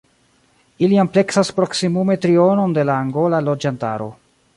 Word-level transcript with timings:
Ili 0.85 0.97
ampleksas 1.03 1.51
proksimume 1.59 2.15
trionon 2.23 2.73
de 2.79 2.87
la 2.91 2.95
angola 3.03 3.43
loĝantaro. 3.51 4.09